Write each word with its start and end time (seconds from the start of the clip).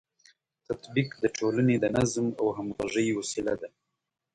تطبیق 0.67 1.09
د 1.23 1.23
ټولنې 1.37 1.75
د 1.79 1.85
نظم 1.97 2.27
او 2.41 2.47
همغږۍ 2.57 3.09
وسیله 3.19 3.53
ده. 3.61 3.69